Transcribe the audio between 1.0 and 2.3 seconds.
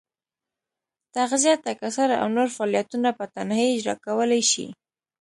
تغذیه، تکثر او